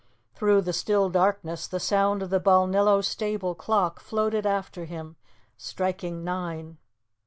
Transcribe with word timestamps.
Through 0.33 0.61
the 0.61 0.73
still 0.73 1.11
darkness 1.11 1.67
the 1.67 1.79
sound 1.79 2.23
of 2.23 2.31
the 2.31 2.39
Balnillo 2.41 3.03
stable 3.05 3.53
clock 3.53 3.99
floated 3.99 4.47
after 4.47 4.85
him, 4.85 5.15
striking 5.57 6.23
nine. 6.23 6.79